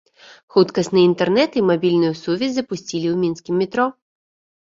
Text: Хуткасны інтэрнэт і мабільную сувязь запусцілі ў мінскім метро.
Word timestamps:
Хуткасны 0.53 1.01
інтэрнэт 1.09 1.51
і 1.59 1.61
мабільную 1.71 2.09
сувязь 2.23 2.55
запусцілі 2.57 3.07
ў 3.11 3.13
мінскім 3.25 3.55
метро. 3.65 3.85